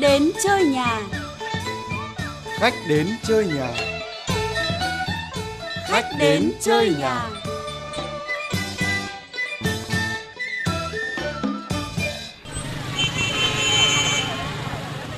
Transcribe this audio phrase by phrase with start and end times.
[0.00, 1.00] đến chơi nhà.
[2.58, 3.68] Khách đến chơi nhà.
[5.88, 7.28] Khách đến chơi nhà.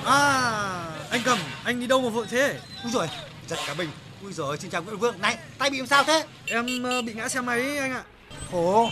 [0.04, 2.54] À, anh cầm, anh đi đâu mà vội thế?
[2.84, 3.08] Úi rồi,
[3.48, 3.88] giật cả mình.
[4.22, 5.20] Úi rồi, xin chào Nguyễn Vương.
[5.20, 6.24] Này, tay bị làm sao thế?
[6.46, 8.02] Em ờ, bị ngã xe máy ấy, anh ạ.
[8.52, 8.90] Khổ.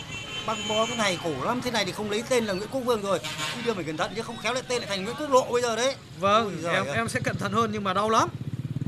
[0.51, 1.61] Băng bó cái này khổ lắm.
[1.63, 3.19] Thế này thì không lấy tên là Nguyễn Quốc Vương rồi.
[3.57, 5.53] Đi đưa mình cẩn thận chứ không khéo lại tên lại thành Nguyễn Quốc Lộ
[5.53, 5.95] bây giờ đấy.
[6.19, 6.97] Vâng, Ôi giời em ơi.
[6.97, 8.29] em sẽ cẩn thận hơn nhưng mà đau lắm.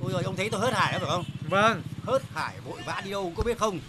[0.02, 1.24] Ôi rồi, ông thấy tôi hớt hải đó phải không?
[1.50, 3.80] Vâng, Hớt hải vội vã đi đâu có biết không?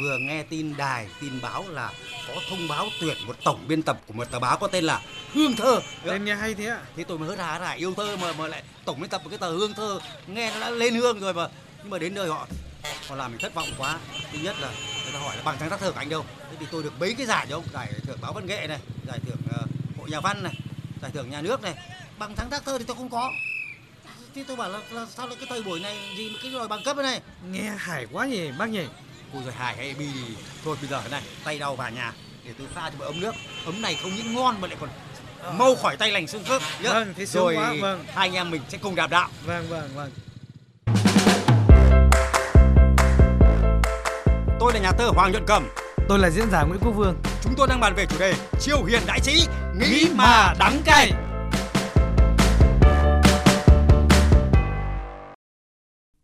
[0.00, 1.92] Vừa nghe tin đài, tin báo là
[2.28, 5.00] có thông báo tuyển một tổng biên tập của một tờ báo có tên là
[5.34, 5.80] Hương Thơ.
[6.04, 6.80] tên nghe hay thế ạ.
[6.96, 9.30] Thế tôi mới hớt hải, hải yêu thơ mà mà lại tổng biên tập một
[9.30, 9.98] cái tờ Hương Thơ.
[10.26, 11.48] Nghe nó đã lên hương rồi mà.
[11.82, 12.46] Nhưng mà đến nơi họ
[13.08, 13.98] họ làm mình thất vọng quá.
[14.32, 14.68] Thứ nhất là
[15.06, 16.24] người ta hỏi là bằng sáng tác thơ của anh đâu.
[16.50, 19.18] Thế thì tôi được mấy cái giải ông, giải thưởng báo văn nghệ này, giải
[19.26, 19.62] thưởng ờ,
[19.98, 20.54] hội nhà văn này,
[21.02, 21.74] giải thưởng nhà nước này.
[22.18, 23.32] Bằng sáng tác thơ thì tôi không có.
[24.34, 26.68] Thế tôi bảo là, là sao lại cái thời buổi này gì mà cái đòi
[26.68, 27.20] bằng cấp thế này?
[27.50, 28.84] Nghe hải quá nhỉ, bác nhỉ.
[29.32, 30.34] Ôi rồi Hải hay Bi thì
[30.64, 32.12] thôi bây giờ thế này tay đau vào nhà
[32.44, 33.34] để tôi pha cho một ấm nước
[33.64, 34.90] ấm này không những ngon mà lại còn
[35.58, 36.92] mau khỏi tay lành xương khớp nhá.
[36.92, 38.04] Vâng, thế rồi quá, vâng.
[38.06, 40.10] hai anh em mình sẽ cùng đạp đạo Vâng, vâng, vâng.
[44.66, 45.68] Tôi là nhà thơ Hoàng Nhuận Cầm.
[46.08, 47.16] Tôi là diễn giả Nguyễn Quốc Vương.
[47.42, 49.46] chúng tôi đang bàn về chủ đề chiêu hiền đại sĩ
[49.80, 51.12] nghĩ mà đắng cay.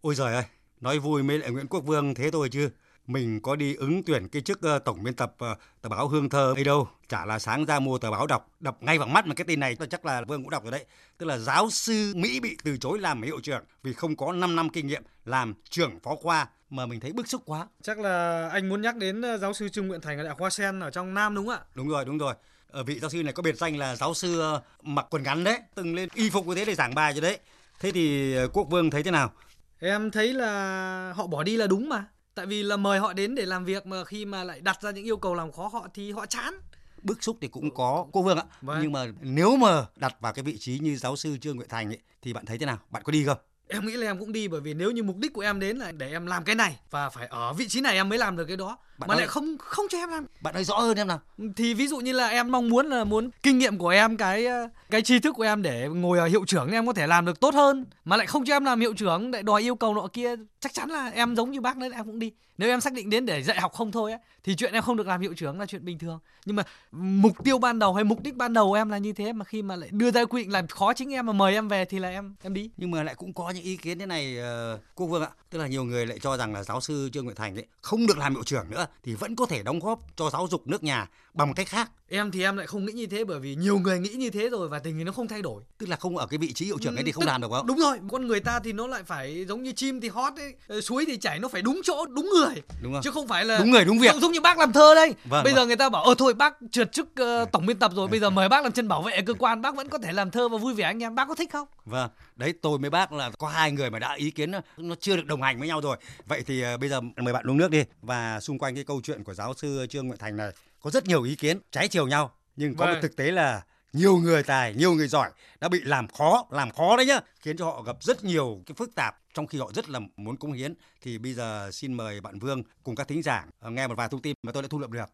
[0.01, 0.45] Ôi giời ơi
[0.81, 2.71] nói vui mới lại Nguyễn Quốc Vương thế thôi chứ
[3.07, 6.29] mình có đi ứng tuyển cái chức ờ, tổng biên tập ờ, tờ báo Hương
[6.29, 6.89] Thơ ấy đâu.
[7.09, 9.61] Chả là sáng ra mua tờ báo đọc đọc ngay vào mắt mà cái tin
[9.61, 9.77] này.
[9.77, 10.85] Tôi chắc là Vương cũng đọc rồi đấy.
[11.19, 14.57] Tức là giáo sư Mỹ bị từ chối làm hiệu trưởng vì không có 5
[14.57, 17.67] năm kinh nghiệm làm trưởng phó khoa mà mình thấy bức xúc quá.
[17.83, 20.39] Chắc là anh muốn nhắc đến ờ, giáo sư Trương Nguyện Thành ở Đại học
[20.41, 21.61] Hoa Sen ở trong Nam đúng không ạ?
[21.75, 22.35] đúng rồi đúng rồi.
[22.69, 24.43] Ở vị giáo sư này có biệt danh là giáo sư
[24.83, 27.39] mặc quần ngắn đấy từng lên y phục như thế để giảng bài cho đấy.
[27.81, 29.33] Thế thì Quốc Vương thấy thế nào?
[29.81, 32.05] Em thấy là họ bỏ đi là đúng mà.
[32.35, 34.91] Tại vì là mời họ đến để làm việc mà khi mà lại đặt ra
[34.91, 36.55] những yêu cầu làm khó họ thì họ chán.
[37.03, 38.79] bức xúc thì cũng có cô Vương ạ Vâng.
[38.83, 41.89] nhưng mà nếu mà đặt vào cái vị trí như giáo sư Trương Nguyện Thành
[41.89, 43.39] ấy, thì bạn thấy thế nào bạn có đi không
[43.69, 45.77] Em nghĩ là em cũng đi bởi vì nếu như mục đích của em đến
[45.77, 48.37] là để em làm cái này và phải ở vị trí này em mới làm
[48.37, 50.27] được cái đó Bạn mà nói- lại không không cho em làm.
[50.41, 51.21] Bạn nói rõ hơn em nào.
[51.57, 54.47] Thì ví dụ như là em mong muốn là muốn kinh nghiệm của em cái
[54.47, 57.25] ờ, cái tri thức của em để ngồi ở hiệu trưởng em có thể làm
[57.27, 57.85] được tốt hơn.
[58.05, 60.75] Mà lại không cho em làm hiệu trưởng lại đòi yêu cầu nọ kia chắc
[60.75, 62.33] chắn là em giống như bác đấy em cũng đi.
[62.59, 64.97] Nếu em xác định đến để dạy học không thôi á thì chuyện em không
[64.97, 66.19] được làm hiệu trưởng là chuyện bình thường.
[66.45, 69.13] Nhưng mà mục tiêu ban đầu hay mục đích ban đầu của em là như
[69.13, 71.55] thế mà khi mà lại đưa ra quy định làm khó chính em mà mời
[71.55, 72.71] em về thì là em em đi.
[72.77, 75.29] Nhưng mà lại cũng có những ý kiến thế này ờ, cô Vương ạ.
[75.51, 78.07] Tức là nhiều người lại cho rằng là giáo sư Trương Nguyện Thành ấy không
[78.07, 80.83] được làm hiệu trưởng nữa thì vẫn có thể đóng góp cho giáo dục nước
[80.83, 83.79] nhà bằng cách khác em thì em lại không nghĩ như thế bởi vì nhiều
[83.79, 86.17] người nghĩ như thế rồi và tình hình nó không thay đổi tức là không
[86.17, 87.79] ở cái vị trí hiệu trưởng ấy Ừ, thì không tức- làm được không Đúng
[87.79, 90.81] rồi, con người ta thì nó lại phải giống như chim thì hót ấy, ờ,
[90.81, 92.55] suối thì chảy nó phải đúng chỗ, đúng người.
[92.83, 94.95] đúng không Chứ không phải là đúng người đúng việc giống, như bác làm thơ
[94.95, 95.15] đây.
[95.25, 95.55] Vâng, bây vâng.
[95.63, 98.21] giờ người ta bảo ờ thôi bác trượt chức ờ, tổng biên tập rồi, bây
[98.21, 100.49] giờ mời bác làm chân bảo vệ cơ quan, bác vẫn có thể làm thơ
[100.49, 101.69] và vui vẻ anh em, bác có thích không?
[101.85, 105.17] Vâng, đấy tôi với bác là có hai người mà đã ý kiến nó, chưa
[105.17, 105.97] được đồng hành với nhau rồi.
[106.27, 107.85] Vậy thì ờ, bây giờ mời bạn uống nước đi.
[108.03, 110.51] Và xung quanh cái câu chuyện của giáo sư Trương Nguyện Thành này
[110.83, 112.33] có rất nhiều ý kiến trái chiều nhau.
[112.57, 113.03] Nhưng có một Vâng.
[113.03, 113.63] thực tế là
[113.93, 117.57] nhiều người tài, nhiều người giỏi đã bị làm khó, làm khó đấy nhá, khiến
[117.57, 120.53] cho họ gặp rất nhiều cái phức tạp trong khi họ rất là muốn cống
[120.53, 120.75] hiến.
[121.03, 124.09] Thì bây giờ xin mời bạn Vương cùng các thính giả ờ, nghe một vài
[124.09, 125.09] thông tin mà tôi đã thu lượm được.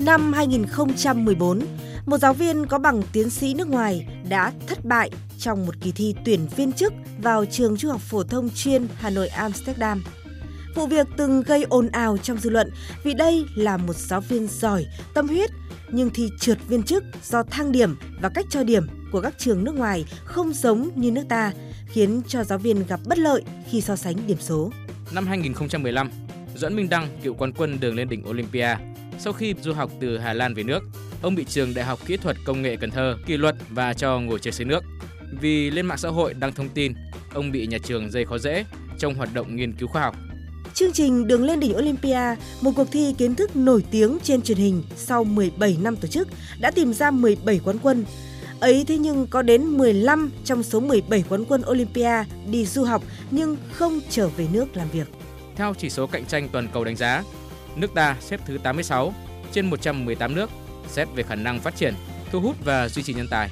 [0.00, 1.60] Năm 2014,
[2.06, 5.92] một giáo viên có bằng tiến sĩ nước ngoài đã thất bại trong một kỳ
[5.92, 10.04] thi tuyển viên chức vào trường trung học phổ thông chuyên Hà Nội Amsterdam.
[10.74, 12.70] Vụ việc từng gây ồn ào trong dư luận
[13.04, 15.50] vì đây là một giáo viên giỏi, tâm huyết,
[15.92, 19.64] nhưng thi trượt viên chức do thang điểm và cách cho điểm của các trường
[19.64, 21.52] nước ngoài không giống như nước ta,
[21.86, 24.72] khiến cho giáo viên gặp bất lợi khi so sánh điểm số.
[25.12, 26.10] Năm 2015,
[26.56, 28.76] Doãn Minh Đăng, cựu quán quân đường lên đỉnh Olympia,
[29.18, 30.80] sau khi du học từ Hà Lan về nước,
[31.22, 34.20] ông bị trường Đại học Kỹ thuật Công nghệ Cần Thơ kỷ luật và cho
[34.20, 34.84] ngồi chơi dưới nước.
[35.40, 36.92] Vì lên mạng xã hội đăng thông tin,
[37.34, 38.64] ông bị nhà trường dây khó dễ
[38.98, 40.16] trong hoạt động nghiên cứu khoa học.
[40.80, 44.58] Chương trình Đường lên đỉnh Olympia, một cuộc thi kiến thức nổi tiếng trên truyền
[44.58, 46.28] hình sau 17 năm tổ chức,
[46.60, 48.04] đã tìm ra 17 quán quân.
[48.60, 53.02] Ấy thế nhưng có đến 15 trong số 17 quán quân Olympia đi du học
[53.30, 55.08] nhưng không trở về nước làm việc.
[55.56, 57.24] Theo chỉ số cạnh tranh toàn cầu đánh giá,
[57.76, 59.14] nước ta xếp thứ 86
[59.52, 60.50] trên 118 nước
[60.88, 61.94] xét về khả năng phát triển,
[62.32, 63.50] thu hút và duy trì nhân tài.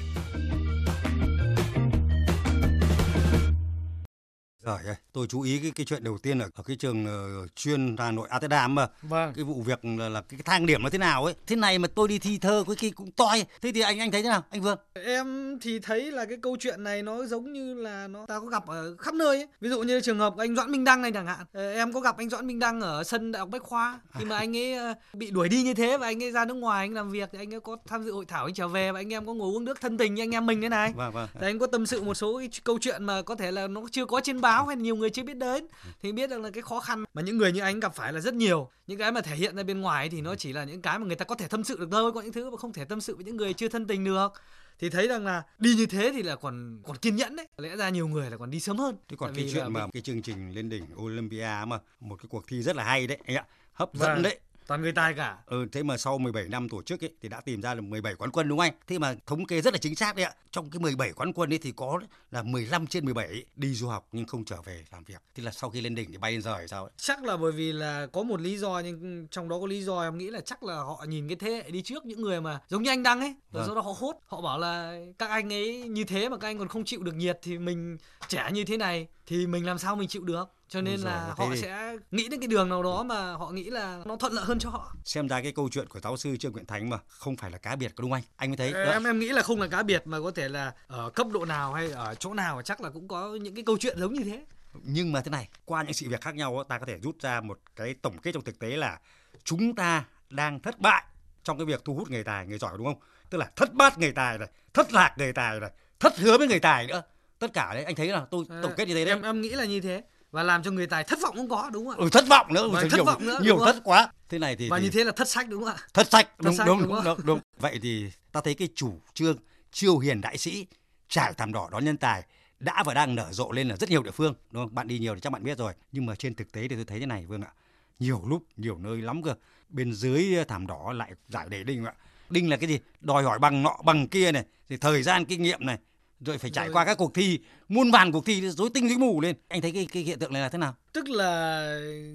[4.69, 7.55] Trời ơi, tôi chú ý cái cái chuyện đầu tiên là ở cái trường uh,
[7.55, 8.87] chuyên Hà Nội Amsterdam mà.
[9.01, 9.33] Vâng.
[9.35, 11.33] Cái vụ việc là, là cái thang điểm nó thế nào ấy.
[11.47, 13.45] Thế này mà tôi đi thi thơ có khi cũng toi.
[13.61, 14.77] Thế thì anh anh thấy thế nào, anh Vương?
[14.93, 18.45] Em thì thấy là cái câu chuyện này nó giống như là nó ta có
[18.45, 19.47] gặp ở khắp nơi ấy.
[19.61, 21.45] Ví dụ như trường hợp anh Doãn Minh Đăng này chẳng hạn.
[21.53, 24.25] Ờ, Em có gặp anh Doãn Minh Đăng ở sân Đại học Bách Khoa khi
[24.25, 26.85] mà anh ấy ờ, bị đuổi đi như thế và anh ấy ra nước ngoài
[26.85, 28.99] anh làm việc thì anh ấy có tham dự hội thảo anh trở về và
[28.99, 30.93] anh em có ngồi uống nước thân tình như anh em mình thế này.
[30.95, 31.29] Vâng vâng.
[31.33, 33.81] Thì anh có tâm sự một số cái câu chuyện mà có thể là nó
[33.91, 35.67] chưa có trên báo hay là nhiều người chưa biết đến
[36.01, 38.19] thì biết được là cái khó khăn mà những người như anh gặp phải là
[38.19, 40.81] rất nhiều những cái mà thể hiện ra bên ngoài thì nó chỉ là những
[40.81, 42.73] cái mà người ta có thể tâm sự được thôi có những thứ mà không
[42.73, 44.33] thể tâm sự với những người chưa thân tình được
[44.79, 47.75] thì thấy rằng là đi như thế thì là còn còn kiên nhẫn đấy lẽ
[47.75, 49.87] ra nhiều người là còn đi sớm hơn Thế còn Tại cái chuyện là mà
[49.93, 53.17] cái chương trình lên đỉnh Olympia mà một cái cuộc thi rất là hay đấy
[53.25, 53.45] anh ạ.
[53.73, 54.23] Hấp dẫn Vâng.
[54.23, 54.39] đấy.
[54.69, 57.41] Toàn người tài cả Ừ, thế mà sau 17 năm tổ chức ấy, thì đã
[57.41, 58.73] tìm ra là 17 quán quân đúng không anh?
[58.87, 60.33] Thế mà thống kê rất là chính xác đấy ạ.
[60.51, 61.99] Trong cái 17 quán quân ấy thì có
[62.31, 65.21] là 15 trên 17 đi du học nhưng không trở về làm việc.
[65.35, 66.91] Thế là sau khi lên đỉnh thì bay lên rời sao ấy?
[66.97, 70.01] chắc là bởi vì là có một lý do nhưng trong đó có lý do
[70.03, 72.59] em nghĩ là chắc là họ nhìn cái thế hệ đi trước những người mà
[72.67, 73.63] giống như anh đăng ấy rồi Vâng.
[73.65, 76.57] sau đó họ hốt họ bảo là các anh ấy như thế mà các anh
[76.59, 79.95] còn không chịu được nhiệt thì mình trẻ như thế này thì mình làm sao
[79.95, 82.83] mình chịu được cho nên giời, là họ thì- sẽ nghĩ đến cái đường nào
[82.83, 85.69] đó mà họ nghĩ là nó thuận lợi hơn cho họ Xem ra cái câu
[85.71, 88.11] chuyện của giáo sư Trương Nguyễn Thánh mà không phải là cá biệt có đúng
[88.11, 88.23] không anh?
[88.35, 88.73] Anh mới thấy.
[88.73, 88.91] đó.
[88.91, 91.45] em em nghĩ là không là cá biệt mà có thể là ở cấp độ
[91.45, 94.23] nào hay ở chỗ nào chắc là cũng có những cái câu chuyện giống như
[94.23, 97.15] thế Nhưng mà thế này, qua những sự việc khác nhau ta có thể rút
[97.21, 98.99] ra một cái tổng kết trong thực tế là
[99.43, 101.03] chúng ta đang thất bại
[101.43, 102.99] trong cái việc thu hút người tài, người giỏi đúng không?
[103.29, 106.47] Tức là thất bát người tài này, thất lạc người tài này, thất hứa với
[106.47, 107.01] người tài nữa.
[107.39, 109.13] Tất cả đấy anh thấy là tôi tổng kết như thế đấy.
[109.13, 111.69] em em nghĩ là như thế và làm cho người tài thất vọng cũng có
[111.73, 113.83] đúng không ạ Ừ, thất vọng nữa, nhiều, thất vọng nữa, nhiều thất không?
[113.83, 114.11] quá.
[114.29, 116.27] Thế này thì, và thì như thế là thất sách đúng không ạ thất sách
[116.37, 117.39] Thất đúng sách, đúng đúng đúng, đúng, đúng.
[117.59, 119.37] Vậy thì ta thấy cái chủ trương
[119.71, 120.67] chiêu hiền đại sĩ
[121.09, 122.23] trải thảm đỏ đón nhân tài
[122.59, 124.75] đã và đang nở rộ lên ở rất nhiều địa phương đúng không?
[124.75, 125.73] Bạn đi nhiều thì chắc bạn biết rồi.
[125.91, 127.51] Nhưng mà trên thực tế thì tôi thấy thế này Vương ạ.
[127.99, 129.33] Nhiều lúc, nhiều nơi lắm cơ.
[129.69, 131.93] Bên dưới thảm đỏ lại giải đề đinh ạ.
[132.29, 132.79] Đinh là cái gì?
[133.01, 135.77] Đòi hỏi bằng nọ bằng kia này, thì thời gian kinh nghiệm này,
[136.25, 136.73] rồi phải trải Rồi.
[136.73, 137.39] qua các cuộc thi,
[137.69, 139.35] muôn vàn cuộc thi rối tinh rối mù lên.
[139.47, 140.75] Anh thấy cái cái hiện tượng này là thế nào?
[140.93, 141.61] tức là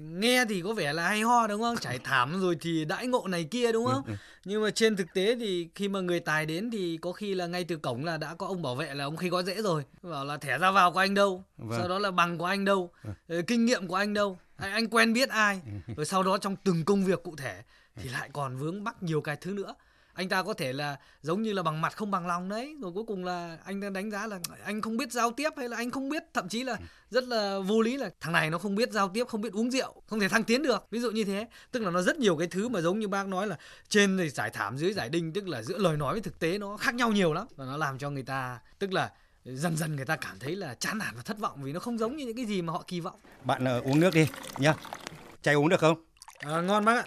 [0.01, 3.27] nghe thì có vẻ là hay ho đúng không trải thảm rồi thì đãi ngộ
[3.27, 4.15] này kia đúng không Ừ, ừ.
[4.45, 7.47] nhưng mà trên thực tế thì khi mà người tài đến thì có khi là
[7.47, 9.83] ngay từ cổng là đã có ông bảo vệ là ông khi có dễ rồi
[10.03, 11.79] bảo là thẻ ra vào của anh đâu Vâng.
[11.79, 12.91] sau đó là bằng của anh đâu
[13.27, 15.61] ờ, kinh nghiệm của anh đâu anh, anh quen biết ai
[15.97, 17.61] rồi sau đó trong từng công việc cụ thể
[17.95, 19.75] thì lại còn vướng mắc nhiều cái thứ nữa
[20.15, 22.75] anh ta có thể là giống như là bằng mặt không bằng lòng đấy.
[22.81, 25.69] Rồi cuối cùng là anh ta đánh giá là anh không biết giao tiếp hay
[25.69, 26.77] là anh không biết thậm chí là
[27.09, 29.71] rất là vô lý là thằng này nó không biết giao tiếp không biết uống
[29.71, 30.87] rượu không thể thăng tiến được.
[30.91, 31.47] Ví dụ như thế.
[31.71, 33.57] Tức là nó rất nhiều cái thứ mà giống như bác nói là
[33.89, 36.57] trên thì giải thảm dưới giải đinh tức là giữa lời nói với thực tế
[36.57, 37.47] nó khác nhau nhiều lắm.
[37.55, 39.11] Và nó làm cho người ta tức là
[39.45, 41.97] dần dần người ta cảm thấy là chán nản và thất vọng vì nó không
[41.97, 43.19] giống như những cái gì mà họ kỳ vọng.
[43.43, 44.27] Bạn ờ, uống nước đi
[44.57, 44.73] nhá.
[45.41, 46.05] Chai uống được không?
[46.39, 47.05] à, ngon bác ạ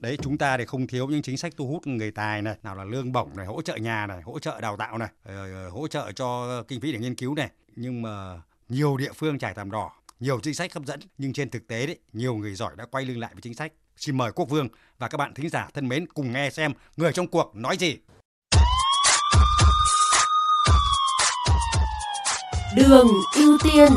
[0.00, 2.74] Đấy chúng ta thì không thiếu những chính sách thu hút người tài này, nào
[2.74, 5.88] là lương bổng này, hỗ trợ nhà này, hỗ trợ đào tạo này, rồi hỗ
[5.88, 7.50] trợ cho kinh phí để nghiên cứu này.
[7.76, 9.90] Nhưng mà nhiều địa phương trải thảm đỏ,
[10.20, 13.04] nhiều chính sách hấp dẫn nhưng trên thực tế đấy, nhiều người giỏi đã quay
[13.04, 13.72] lưng lại với chính sách.
[13.96, 14.68] Xin mời Quốc Vương
[14.98, 17.96] và các bạn thính giả thân mến cùng nghe xem người trong cuộc nói gì.
[22.76, 23.88] Đường ưu tiên.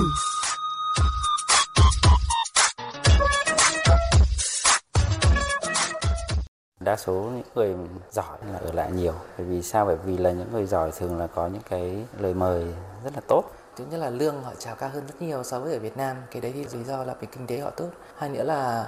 [6.84, 7.76] Đa số những người
[8.12, 9.14] giỏi là ở lại nhiều.
[9.38, 9.86] Bởi vì sao?
[9.86, 12.74] Bởi vì là những người giỏi thường là có những cái lời mời
[13.04, 13.44] rất là tốt.
[13.76, 16.18] Thứ nhất là lương họ trả cao hơn rất nhiều so với ở Việt Nam.
[16.32, 17.90] Cái đấy thì lý do là vì kinh tế họ tốt.
[18.18, 18.88] Hai nữa là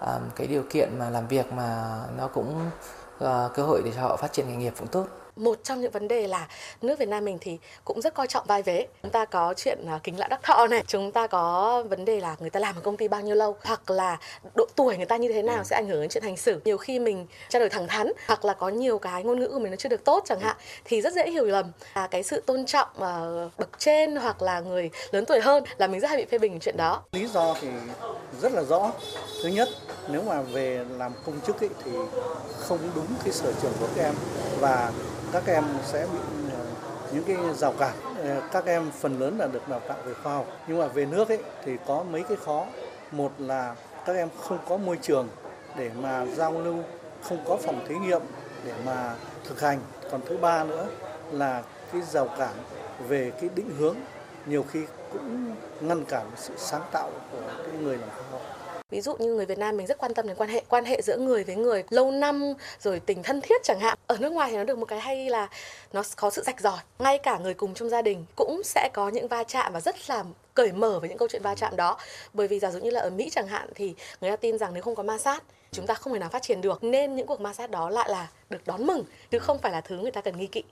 [0.00, 2.70] um, cái điều kiện mà làm việc mà nó cũng
[3.24, 5.90] uh, cơ hội để cho họ phát triển nghề nghiệp cũng tốt một trong những
[5.90, 6.48] vấn đề là
[6.82, 8.86] nước Việt Nam mình thì cũng rất coi trọng vai vế.
[9.02, 10.82] Chúng ta có chuyện à, kính lạ đắc thọ này.
[10.86, 13.56] Chúng ta có vấn đề là người ta làm ở công ty bao nhiêu lâu
[13.64, 14.18] hoặc là
[14.54, 16.60] độ tuổi người ta như thế nào sẽ ảnh hưởng đến chuyện hành xử.
[16.64, 19.58] Nhiều khi mình trao đổi thẳng thắn hoặc là có nhiều cái ngôn ngữ của
[19.58, 21.72] mình nó chưa được tốt chẳng hạn thì rất dễ hiểu lầm.
[21.94, 25.86] Là cái sự tôn trọng ờ, bậc trên hoặc là người lớn tuổi hơn là
[25.86, 27.02] mình rất hay bị phê bình chuyện đó.
[27.12, 27.68] Lý do thì
[28.40, 28.92] rất là rõ.
[29.42, 29.68] Thứ nhất,
[30.08, 31.90] nếu mà về làm công chức ấy, thì
[32.58, 34.14] không đúng cái sở trường của các em.
[34.60, 34.92] Và
[35.32, 36.18] các em sẽ bị
[36.52, 36.64] ờ,
[37.12, 37.94] những cái rào cản.
[38.24, 41.06] Ờ, các em phần lớn là được đào tạo về khoa học, nhưng mà về
[41.06, 42.66] nước ấy thì có mấy cái khó.
[43.10, 43.74] Một là
[44.06, 45.28] các em không có môi trường
[45.76, 46.76] để mà giao lưu,
[47.22, 48.20] không có phòng thí nghiệm
[48.64, 49.14] để mà
[49.48, 49.78] thực hành.
[50.10, 50.86] Còn thứ ba nữa
[51.30, 51.62] là
[51.92, 52.54] cái rào cản
[53.08, 53.96] về cái định hướng
[54.46, 54.80] nhiều khi
[55.12, 58.42] cũng ngăn cản sự sáng tạo của cái người làm khoa học
[58.92, 61.02] ví dụ như người Việt Nam mình rất quan tâm đến quan hệ quan hệ
[61.02, 63.98] giữa người với người lâu năm, rồi tình thân thiết chẳng hạn.
[64.06, 65.48] Ở nước ngoài thì nó được một cái hay là
[65.92, 66.78] nó có sự rạch ròi.
[66.98, 70.10] Ngay cả người cùng trong gia đình cũng sẽ có những va chạm và rất
[70.10, 71.98] là cởi mở với những câu chuyện va chạm đó.
[72.32, 74.74] Bởi vì giả dụ như là ở Mỹ chẳng hạn thì người ta tin rằng
[74.74, 76.84] nếu không có ma sát, chúng ta không thể nào phát triển được.
[76.84, 79.80] Nên những cuộc ma sát đó lại là được đón mừng, chứ không phải là
[79.80, 80.62] thứ người ta cần nghi kỵ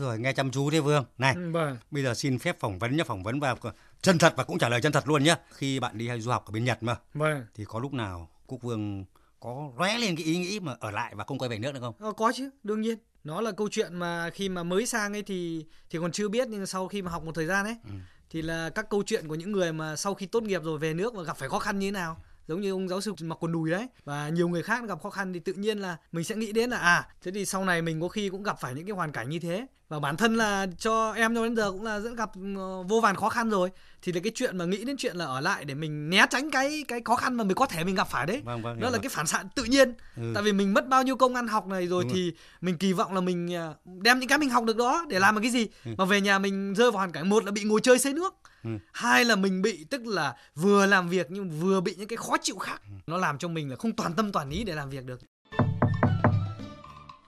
[0.00, 1.76] rồi nghe chăm chú thế Vương này Ừ, vâng.
[1.90, 3.54] bây giờ xin phép phỏng vấn nhá phỏng vấn và
[4.02, 6.30] chân thật và cũng trả lời chân thật luôn nhá khi bạn đi hay du
[6.30, 7.44] học ở bên Nhật mà Vâng.
[7.54, 9.04] thì có lúc nào Quốc Vương
[9.40, 11.80] có lóe lên cái ý nghĩ mà ở lại và không quay về nước nữa
[11.80, 12.98] không Ờ, có chứ, đương nhiên.
[13.24, 16.48] Nó là câu chuyện mà khi mà mới sang ấy thì thì còn chưa biết
[16.48, 17.90] nhưng sau khi mà học một thời gian ấy Ừ.
[18.30, 20.94] thì là các câu chuyện của những người mà sau khi tốt nghiệp rồi về
[20.94, 23.38] nước và gặp phải khó khăn như thế nào giống như ông giáo sư mặc
[23.40, 23.88] quần đùi đấy.
[24.04, 26.70] Và nhiều người khác gặp khó khăn thì tự nhiên là mình sẽ nghĩ đến
[26.70, 29.12] là à thế thì sau này mình có khi cũng gặp phải những cái hoàn
[29.12, 29.66] cảnh như thế.
[29.88, 33.00] Và bản thân là cho em cho đến giờ cũng là rất gặp ờ, vô
[33.00, 33.70] vàn khó khăn rồi.
[34.02, 36.50] Thì là cái chuyện mà nghĩ đến chuyện là ở lại để mình né tránh
[36.50, 38.42] cái cái khó khăn mà mình có thể mình gặp phải đấy.
[38.44, 39.00] Vâng vâng hiểu là rồi.
[39.02, 39.94] cái phản xạ tự nhiên.
[40.16, 40.22] Ừ.
[40.34, 42.92] tại vì mình mất bao nhiêu công ăn học này rồi Đúng thì mình kỳ
[42.92, 45.50] vọng là mình à, đem những cái mình học được đó để làm được cái
[45.50, 45.68] gì.
[45.84, 45.90] Ừ.
[45.98, 48.34] mà về nhà mình rơi vào hoàn cảnh một là bị ngồi chơi xây nước
[48.64, 48.70] Ừ.
[48.92, 52.36] hai là mình bị tức là vừa làm việc nhưng vừa bị những cái khó
[52.42, 52.90] chịu khác Ừ.
[53.06, 55.20] nó làm cho mình là không toàn tâm toàn ý để làm việc được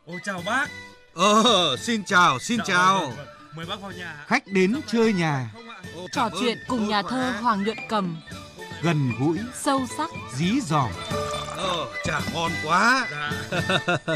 [0.07, 0.67] Ôi chào bác.
[1.15, 2.99] Ờ, xin chào, xin Dạ, chào.
[3.01, 3.27] vâng, vâng, vâng.
[3.57, 4.25] Mời bác vào nhà.
[4.27, 5.53] Khách đến chơi nhà,
[6.13, 8.17] Trò chuyện cùng nhà thơ Hoàng Nhuận Cầm
[8.83, 10.91] gần gũi, Sâu sắc dí dỏm.
[11.57, 13.09] Ờ, chả ngon quá.
[13.11, 13.33] Dạ.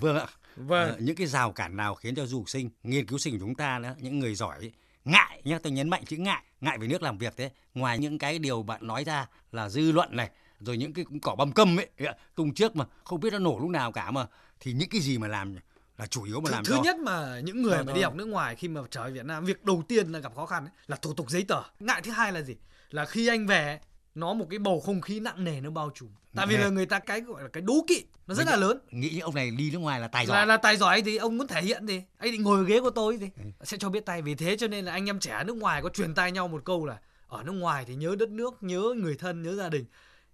[0.00, 0.88] Vương ạ vâng.
[0.88, 3.40] Ờ, những cái rào cản nào khiến cho du học sinh nghiên cứu sinh của
[3.40, 4.72] chúng ta nữa những người giỏi ấy,
[5.04, 7.50] ngại nhá tôi nhấn mạnh chữ ngại ngại về nước làm việc thế.
[7.74, 10.30] Ngoài những cái điều bạn nói ra là dư luận này
[10.60, 11.88] rồi những cái cỏ băm câm ấy
[12.34, 14.26] tung trước mà không biết nó nổ lúc nào cả mà
[14.60, 15.56] thì những cái gì mà làm
[15.98, 18.00] là chủ yếu mà Thứ, làm thứ cho nhất mà những người Ờ, mà đi
[18.00, 18.04] ờ.
[18.04, 20.46] học nước ngoài khi mà trở về Việt Nam việc đầu tiên là gặp khó
[20.46, 21.62] khăn ấy, là thủ tục giấy tờ.
[21.80, 22.56] Ngại thứ hai là gì?
[22.90, 23.80] Là khi anh về
[24.14, 26.08] nó một cái bầu không khí nặng nề nó bao trùm.
[26.36, 28.56] Tại vì là người ta cái gọi là cái đố kỵ nó rất Mình là
[28.56, 28.78] lớn.
[28.90, 30.36] nghĩ ông này đi nước ngoài là tài giỏi.
[30.36, 32.02] Là là tài giỏi thì ông muốn thể hiện thì.
[32.18, 33.26] Anh định ngồi ghế của tôi thì
[33.62, 34.22] sẽ cho biết tay.
[34.22, 36.64] Vì thế cho nên là anh em trẻ nước ngoài có truyền tay nhau một
[36.64, 39.84] câu là ở nước ngoài thì nhớ đất nước nhớ người thân nhớ gia đình.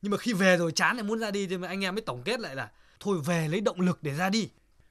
[0.03, 2.03] Nhưng mà khi về rồi chán lại muốn ra đi thì mà anh em mới
[2.03, 2.71] tổng kết lại là
[3.01, 4.49] thôi về lấy động lực để ra đi.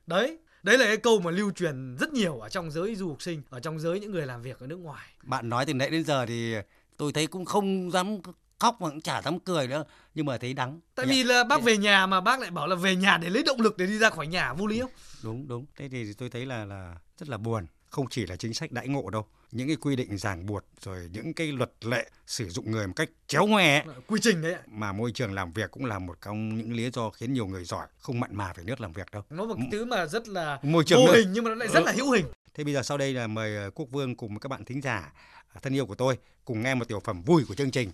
[0.07, 3.21] Đấy đấy là cái câu mà lưu truyền rất nhiều ở trong giới du học
[3.21, 5.07] sinh ở trong giới những người làm việc ở nước ngoài.
[5.23, 6.55] Bạn nói từ nãy đến giờ thì
[6.97, 8.17] tôi thấy cũng không dám
[8.59, 9.83] khóc mà cũng chả dám cười nữa.
[10.15, 10.79] Nhưng mà thấy đắng.
[10.95, 11.11] Tại Dạ.
[11.13, 13.61] vì là bác về nhà mà bác lại bảo là về nhà để lấy động
[13.61, 14.91] lực để đi ra khỏi nhà vô lý không?
[15.23, 17.65] Đúng đúng thế thì tôi thấy là là rất là buồn.
[17.89, 19.25] Không chỉ là chính sách đãi ngộ đâu.
[19.51, 22.93] Những cái quy định ràng buộc rồi những cái luật lệ sử dụng người một
[22.95, 24.61] cách chéo ngoe ấy, quy trình đấy ạ.
[24.67, 27.63] mà môi trường làm việc cũng là một trong những lý do khiến nhiều người
[27.65, 29.23] giỏi không mặn mà về nước làm việc đâu.
[29.29, 31.19] Nó một cái thứ mà rất là môi trường vô nước.
[31.19, 32.25] hình nhưng mà nó lại rất là hữu hình.
[32.53, 35.13] Thế bây giờ sau đây là mời ờ, quốc vương cùng các bạn thính giả
[35.53, 37.91] à, thân yêu của tôi cùng nghe một tiểu phẩm vui của chương trình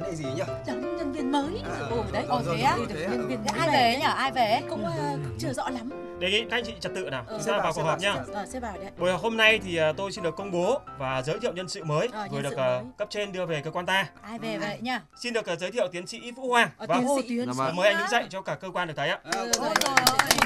[0.00, 0.42] vấn đề gì nhỉ?
[0.66, 2.76] nhân viên mới À, ồ đấy ồ, thế á?
[2.76, 6.30] Nhân viên Thế ai về nhỉ ai về cũng ờ, cũng chưa rõ lắm Đề
[6.30, 7.24] nghị các anh chị trật tự nào.
[7.28, 7.38] Ờ.
[7.38, 8.14] Chúng ta vào, cuộc họp nhá.
[8.26, 10.50] xếp ờ xếp vào đấy Buổi họp hôm nay thì à, tôi xin được công
[10.50, 12.84] bố và giới thiệu nhân sự mới Ờ, vừa được sự à, mới.
[12.98, 14.06] cấp trên đưa về cơ quan ta.
[14.22, 16.70] ai về vậy nhỉ Xin được giới thiệu tiến sĩ Vũ Hoàng.
[16.78, 17.04] ờ, Vâng.
[17.28, 17.76] tiến sĩ vâng.
[17.76, 19.18] Mời anh đứng dậy cho cả cơ quan được thấy ạ.
[19.24, 19.96] Ừ, vâng, rồi,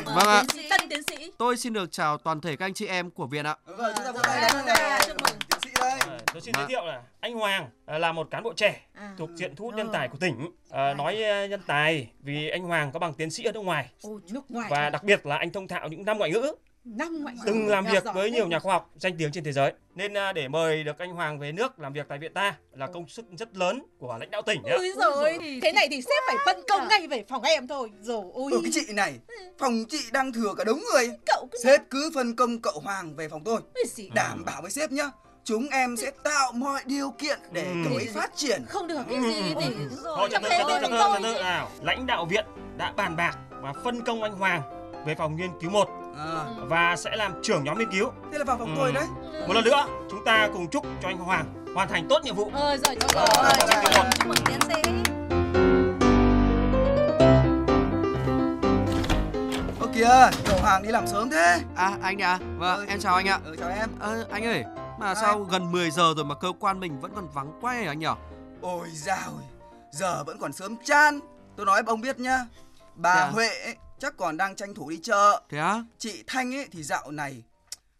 [0.06, 0.24] rồi.
[0.26, 0.42] Ạ.
[0.48, 3.10] tiến sĩ tân tiến sĩ Tôi xin được chào toàn thể các anh chị em
[3.10, 3.56] của viện ạ.
[3.66, 5.00] Vâng, chúng ta vỗ Rồi, tay
[6.32, 6.60] tôi xin Dạ.
[6.60, 9.14] giới thiệu là anh Hoàng à, là một cán bộ trẻ À.
[9.18, 10.50] thuộc diện thu hút nhân tài của tỉnh.
[10.70, 13.90] À, nói à, nhân tài vì anh Hoàng có bằng tiến sĩ ở nước ngoài
[14.02, 16.52] ồ nước ngoài và đặc biệt là anh thông thạo những năm ngoại ngữ,
[16.84, 17.42] năm ngoại ngữ.
[17.46, 19.72] từng làm việc với nhiều nhà khoa học danh tiếng trên thế giới.
[19.94, 23.08] Nên để mời được anh Hoàng về nước làm việc tại viện ta là công
[23.08, 24.62] sức rất lớn của lãnh đạo tỉnh.
[24.62, 24.76] Đấy.
[24.78, 28.24] Ôi rồi thế này thì sếp phải phân công ngay về phòng em thôi rồi
[28.32, 29.14] ôi Ừ cái chị này,
[29.58, 31.08] phòng chị đang thừa cả đống người.
[31.26, 33.60] cậu cứ Sếp cứ phân công cậu Hoàng về phòng tôi.
[34.14, 35.10] Đảm bảo với sếp nhá.
[35.44, 37.74] Chúng em sẽ tạo mọi điều kiện để Ừ.
[37.84, 38.64] cậu ấy phát triển.
[38.68, 39.88] không được cái gì thì ừ.
[40.02, 41.68] rồi Thôi trong trật tự, thế trật tự, trật tự, nào.
[41.82, 42.44] Lãnh đạo viện
[42.76, 44.62] đã bàn bạc và phân công anh Hoàng
[45.06, 48.10] về phòng nghiên cứu 1 À, và sẽ làm trưởng nhóm nghiên cứu.
[48.32, 48.74] thế là vào phòng Ừ.
[48.78, 49.04] tôi đấy.
[49.48, 51.44] Một lần nữa, chúng ta cùng chúc cho anh Hoàng
[51.74, 52.50] hoàn thành tốt nhiệm vụ.
[52.54, 54.90] ờ rồi rồi Rồi, rồi rồi, chúc mừng chúc mừng tiến sĩ
[59.80, 61.60] Ơ kìa, cậu Hoàng đi làm sớm thế.
[61.76, 62.38] À anh ạ.
[62.58, 63.38] Vâng, Ừ, em chào anh ạ.
[63.44, 63.88] Ừ chào em.
[64.00, 64.64] Ờ, anh ơi,
[65.00, 67.98] mà sao gần 10 giờ rồi mà cơ quan mình vẫn còn vắng hả anh
[67.98, 68.06] nhỉ?
[68.60, 69.32] Ôi dào,
[69.92, 71.20] giờ vẫn còn sớm chan.
[71.56, 72.46] Tôi nói ông biết nhá.
[72.94, 73.30] Bà Dạ.
[73.30, 75.42] Huệ ấy, chắc còn đang tranh thủ đi chợ.
[75.48, 75.84] Thế á?
[75.98, 77.42] Chị Thanh ấy thì dạo này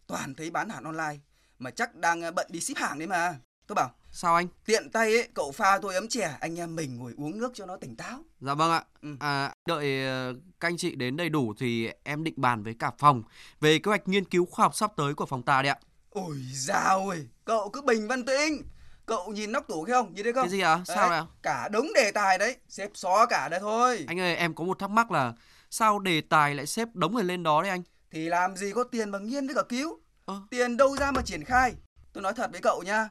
[0.07, 1.17] toàn thấy bán hàng online
[1.59, 3.35] mà chắc đang ờ, bận đi ship hàng đấy mà.
[3.67, 4.47] Tôi bảo, sao anh?
[4.65, 7.65] Tiện tay ấy, cậu pha tôi ấm chè, anh em mình ngồi uống nước cho
[7.65, 8.19] nó tỉnh táo.
[8.41, 8.83] Dạ vâng ạ.
[9.01, 9.15] Ừ.
[9.19, 12.91] À, đợi ờ, các anh chị đến đầy đủ thì em định bàn với cả
[12.97, 13.23] phòng
[13.61, 15.79] về kế hoạch nghiên cứu khoa học sắp tới của phòng ta đấy ạ.
[16.11, 18.63] Ôi dào ơi, cậu cứ bình văn tĩnh.
[19.05, 20.13] Cậu nhìn nóc tủ kia không?
[20.13, 20.43] Nhìn thấy không?
[20.43, 20.75] Cái gì ạ?
[20.75, 21.25] Đấy, Sao ạ?
[21.43, 24.05] Cả đống đề tài đấy, xếp xó cả đây thôi.
[24.07, 25.33] Anh ơi, em có một thắc mắc là
[25.69, 27.83] sao đề tài lại xếp đống người lên đó đấy anh?
[28.11, 29.99] Thì làm gì có tiền mà nghiên với cả cứu?
[30.25, 30.41] Ờ.
[30.49, 31.73] Tiền đâu ra mà triển khai?
[32.13, 33.09] Tôi nói thật với cậu nha.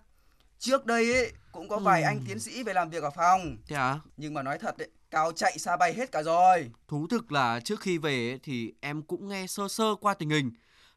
[0.58, 2.06] Trước đây ấy, cũng có vài Ừ.
[2.06, 3.56] anh tiến sĩ về làm việc ở phòng.
[3.68, 3.98] Thế à?
[4.16, 6.70] Nhưng mà nói thật đấy, cao chạy xa bay hết cả rồi.
[6.88, 10.30] Thú thực là trước khi về ấy, thì em cũng nghe sơ sơ qua tình
[10.30, 10.50] hình.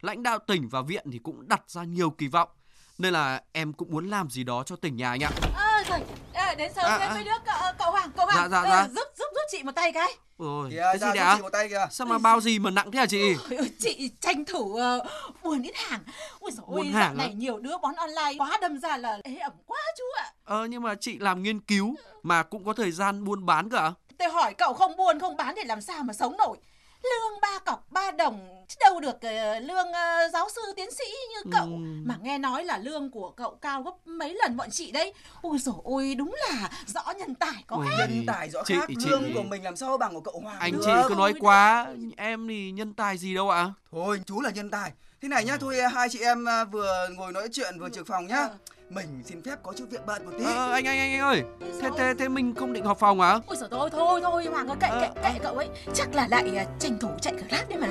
[0.04, 2.50] Lãnh đạo tỉnh và viện thì cũng đặt ra nhiều kỳ vọng.
[2.98, 5.30] Nên là em cũng muốn làm gì đó cho tỉnh nhà anh ạ.
[5.56, 6.00] À, rồi,
[6.34, 7.14] à, đến sớm À, đến à.
[7.14, 8.38] với nước cậu, cậu Hoàng, cậu Hoàng.
[8.38, 8.88] Dạ, dạ, ờ, dạ.
[8.88, 10.18] giúp giúp giúp chị một tay cái.
[10.38, 11.36] Ôi, Kìa, cái gì đấy giúp ạ?
[11.36, 11.88] chị một tay kìa.
[11.92, 13.22] Sao mà bao gì mà nặng thế hả chị?
[13.50, 15.08] Ôi, ôi, chị tranh thủ uh,
[15.44, 16.04] buồn ít hàng.
[16.40, 19.20] Ui dồi ôi, Buôn dạo hàng này nhiều đứa bón online quá đâm ra là
[19.24, 20.32] ế ẩm quá chú ạ.
[20.44, 23.94] Ờ nhưng mà chị làm nghiên cứu mà cũng có thời gian buôn bán cả.
[24.18, 26.58] Tôi hỏi cậu không buôn không bán thì làm sao mà sống nổi.
[27.04, 31.04] Lương ba cọc ba đồng chứ đâu được ờ, lương ờ, giáo sư tiến sĩ
[31.30, 31.64] như cậu.
[31.66, 32.04] Ừm.
[32.08, 35.14] mà nghe nói là lương của cậu cao gấp mấy lần bọn chị đấy.
[35.42, 37.96] Ôi dồi ôi đúng là rõ nhân tài có khác.
[38.00, 40.60] Nhân tài rõ chị- khác, chị- lương của mình làm sao bằng của cậu Hoàng
[40.60, 40.82] Anh được.
[40.86, 43.74] chị cứ nói quá, em thì nhân tài gì đâu ạ?
[43.92, 44.92] Thôi chú là nhân tài.
[45.22, 48.28] Thế này nhá, thôi hai chị em à, vừa ngồi nói chuyện vừa trực phòng
[48.28, 48.48] nhá
[48.96, 51.44] Mình xin phép có chút việc bận một tí Ờ anh anh anh anh ơi,
[51.82, 53.40] thế thế thế mình không định họp phòng à?
[53.48, 56.56] ôi dồi thôi thôi thôi Hoàng ơi kệ kệ kệ cậu ấy chắc là lại
[56.58, 57.88] ờ, tranh thủ chạy grab đấy mà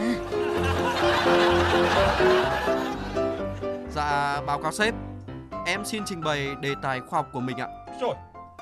[3.94, 4.94] Dạ báo cáo sếp,
[5.66, 7.68] em xin trình bày đề tài khoa học của mình ạ.
[8.00, 8.14] Rồi,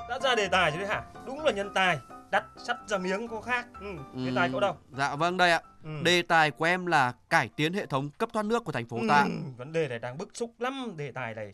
[0.09, 1.03] đã ra đề tài rồi đấy hả?
[1.27, 1.99] Đúng là nhân tài.
[2.31, 3.67] Đắt sắt ra miếng có khác.
[3.81, 3.87] Ừ,
[4.25, 4.77] đề tài cậu đâu?
[4.97, 5.61] Dạ vâng đây ạ.
[5.85, 5.91] Ừ.
[6.03, 8.99] Đề tài của em là cải tiến hệ thống cấp thoát nước của thành phố
[9.09, 9.23] ta.
[9.23, 11.53] Ừ, vấn đề này đang bức xúc lắm, đề tài này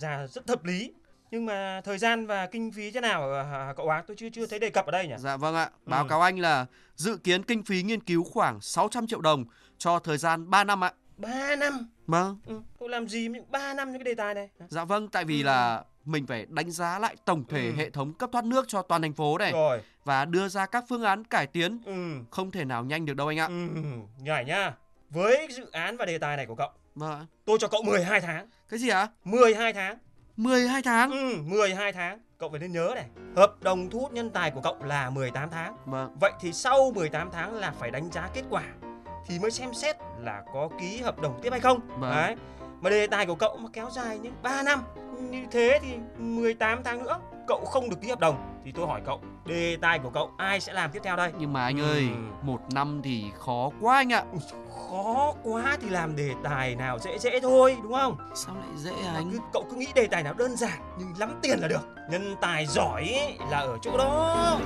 [0.00, 0.92] ra rất hợp lý.
[1.30, 4.04] Nhưng mà thời gian và kinh phí thế nào cậu Hoàng?
[4.06, 5.14] Tôi chưa chưa thấy đề cập ở đây nhỉ?
[5.18, 5.70] Dạ vâng ạ.
[5.86, 6.08] Báo Ừ.
[6.08, 9.44] cáo anh là dự kiến kinh phí nghiên cứu khoảng 600 triệu đồng
[9.78, 10.92] cho thời gian 3 năm ạ.
[11.16, 11.90] 3 năm.
[12.06, 12.38] Vâng.
[12.46, 14.48] Ừ, tôi làm gì mà 3 năm những cái đề tài này?
[14.68, 17.72] Dạ vâng, tại vì là mình phải đánh giá lại tổng thể Ừ.
[17.76, 19.80] hệ thống cấp thoát nước cho toàn thành phố này Rồi.
[20.04, 21.80] và đưa ra các phương án cải tiến.
[21.86, 21.94] Ừ.
[22.30, 23.46] Không thể nào nhanh được đâu anh ạ.
[23.46, 23.68] Ừ,
[24.20, 24.74] nhảy nhá.
[25.10, 27.26] Với dự án và đề tài này của cậu, Vâng.
[27.44, 28.46] tôi cho cậu 12 tháng.
[28.70, 29.08] Cái gì ạ?
[29.24, 29.98] 12 tháng.
[30.36, 31.10] 12 tháng.
[31.10, 32.18] Ừ, 12 tháng.
[32.38, 33.04] Cậu phải nên nhớ này,
[33.36, 35.76] hợp đồng thu hút nhân tài của cậu là 18 tháng.
[35.86, 36.16] Vâng.
[36.20, 38.62] Vậy thì sau 18 tháng là phải đánh giá kết quả
[39.26, 41.80] thì mới xem xét là có ký hợp đồng tiếp hay không.
[41.88, 42.10] Vâng.
[42.10, 42.36] Đấy.
[42.80, 44.82] Mà đề tài của cậu mà kéo dài những 3 năm
[45.30, 49.00] như thế thì 18 tháng nữa cậu không được ký hợp đồng thì tôi hỏi
[49.06, 51.32] cậu đề tài của cậu ai sẽ làm tiếp theo đây?
[51.38, 51.92] Nhưng mà anh Ừ.
[51.92, 52.08] ơi,
[52.42, 54.22] một năm thì khó quá anh ạ.
[54.90, 58.16] Khó quá thì làm đề tài nào dễ dễ thôi đúng không?
[58.34, 59.30] Sao lại dễ à anh?
[59.30, 61.88] Cứ, cậu cứ nghĩ đề tài nào đơn giản nhưng lắm tiền là được.
[62.10, 64.58] Nhân tài giỏi ấy là ở chỗ đó.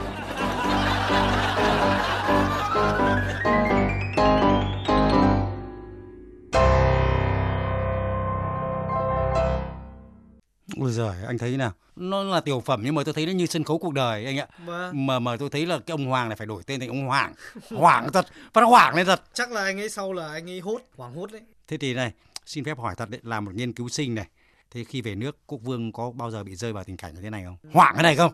[10.80, 11.72] Ôi giời, anh thấy nào?
[11.96, 14.38] Nó là tiểu phẩm nhưng mà tôi thấy nó như sân khấu cuộc đời anh
[14.38, 14.46] ạ.
[14.64, 15.06] Vâng.
[15.06, 17.34] Mà mà tôi thấy là cái ông Hoàng này phải đổi tên thành ông Hoàng.
[17.70, 19.22] Hoàng thật, nó Hoàng lên thật.
[19.34, 22.12] chắc là anh ấy sau là anh ấy hốt hoảng hốt đấy Thế thì này,
[22.46, 24.26] xin phép hỏi thật đấy, là một nghiên cứu sinh này.
[24.70, 27.20] Thế khi về nước, Quốc Vương có bao giờ bị rơi vào tình cảnh như
[27.20, 27.56] thế này không?
[27.72, 28.32] Hoảng cái này không?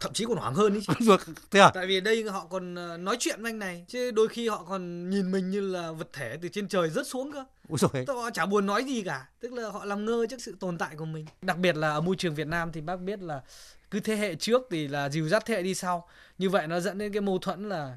[0.00, 1.70] thậm chí còn hoảng hơn ý chị Được, thế à?
[1.74, 4.64] tại vì đây họ còn ờ, nói chuyện với anh này chứ đôi khi họ
[4.68, 8.04] còn nhìn mình như là vật thể từ trên trời rớt xuống cơ Ôi rồi.
[8.22, 10.96] họ chả buồn nói gì cả tức là họ làm ngơ trước sự tồn tại
[10.96, 13.42] của mình đặc biệt là ở môi trường Việt Nam thì bác biết là
[13.90, 16.80] cứ thế hệ trước thì là dìu dắt thế hệ đi sau như vậy nó
[16.80, 17.96] dẫn đến cái mâu thuẫn là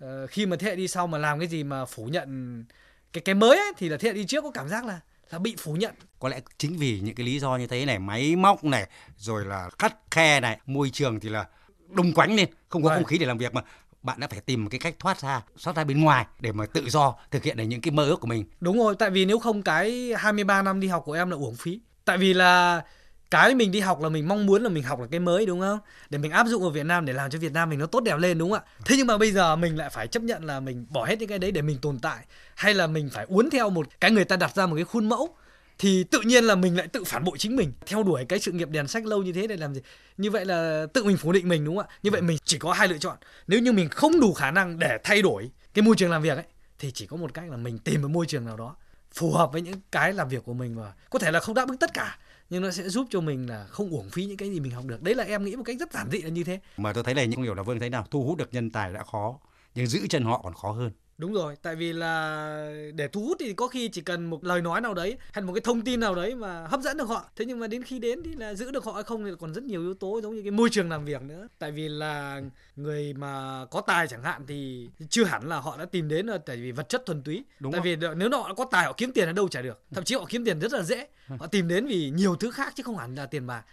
[0.00, 2.64] ờ, khi mà thế hệ đi sau mà làm cái gì mà phủ nhận
[3.12, 5.38] cái cái mới ấy, thì là thế hệ đi trước có cảm giác là là
[5.38, 8.36] bị phủ nhận Có lẽ chính vì những cái lý do như thế này, máy
[8.36, 11.46] móc này, rồi là khắt khe này, môi trường thì là
[11.88, 12.98] đông quánh lên, không có Vâng.
[12.98, 13.62] không khí để làm việc mà
[14.02, 16.66] bạn đã phải tìm một cái cách thoát ra, thoát ra bên ngoài để mà
[16.66, 18.44] tự do thực hiện được những cái mơ ước của mình.
[18.60, 21.56] Đúng rồi, tại vì nếu không cái 23 năm đi học của em là uổng
[21.56, 21.80] phí.
[22.04, 22.82] Tại vì là
[23.30, 25.60] cái mình đi học là mình mong muốn là mình học là cái mới đúng
[25.60, 25.78] không?
[26.10, 28.00] Để mình áp dụng ở Việt Nam để làm cho Việt Nam mình nó tốt
[28.00, 28.70] đẹp lên đúng không ạ?
[28.84, 31.28] Thế nhưng mà bây giờ mình lại phải chấp nhận là mình bỏ hết những
[31.28, 34.24] cái đấy để mình tồn tại hay là mình phải uốn theo một cái người
[34.24, 35.36] ta đặt ra một cái khuôn mẫu
[35.78, 38.52] thì tự nhiên là mình lại tự phản bội chính mình theo đuổi cái sự
[38.52, 39.80] nghiệp đèn sách lâu như thế để làm gì?
[40.16, 41.98] Như vậy là tự mình phủ định mình đúng không ạ?
[42.02, 43.16] Như vậy mình chỉ có hai lựa chọn.
[43.46, 46.36] Nếu như mình không đủ khả năng để thay đổi cái môi trường làm việc
[46.36, 46.44] ấy
[46.78, 48.76] thì chỉ có một cách là mình tìm một môi trường nào đó
[49.12, 51.68] phù hợp với những cái làm việc của mình và có thể là không đáp
[51.68, 52.18] ứng tất cả
[52.50, 54.84] nhưng nó sẽ giúp cho mình là không uổng phí những cái gì mình học
[54.84, 55.02] được.
[55.02, 56.60] Đấy là em nghĩ một cách rất giản dị là như thế.
[56.76, 58.92] Mà tôi thấy là những hiểu là Vương thấy nào, thu hút được nhân tài
[58.92, 59.38] đã khó,
[59.74, 60.90] nhưng giữ chân họ còn khó hơn.
[61.18, 64.62] Đúng rồi, tại vì là để thu hút thì có khi chỉ cần một lời
[64.62, 67.24] nói nào đấy hay một cái thông tin nào đấy mà hấp dẫn được họ.
[67.36, 69.54] Thế nhưng mà đến khi đến thì là giữ được họ hay không thì còn
[69.54, 71.48] rất nhiều yếu tố giống như cái môi trường làm việc nữa.
[71.58, 72.42] Tại vì là
[72.76, 76.38] người mà có tài chẳng hạn thì chưa hẳn là họ đã tìm đến là
[76.38, 77.44] tại vì vật chất thuần túy.
[77.60, 77.84] Đúng tại không?
[77.84, 79.82] vì nếu họ có tài họ kiếm tiền ở đâu chả được.
[79.90, 81.06] Thậm chí họ kiếm tiền rất là dễ.
[81.38, 83.64] Họ tìm đến vì nhiều thứ khác chứ không hẳn là tiền bạc.